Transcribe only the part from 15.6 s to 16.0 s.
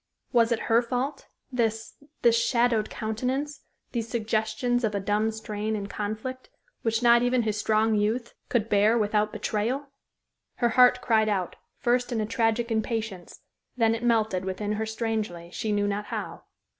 knew